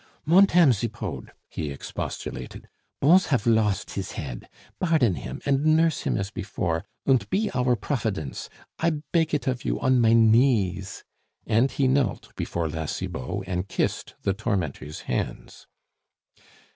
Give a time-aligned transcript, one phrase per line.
[0.25, 2.67] "Montame Zipod," he expostulated,
[2.99, 4.49] "Bons haf lost his head.
[4.79, 9.63] Bardon him, and nurse him as before, und pe our profidence; I peg it of
[9.63, 11.03] you on mine knees,"
[11.45, 15.67] and he knelt before La Cibot and kissed the tormentor's hands.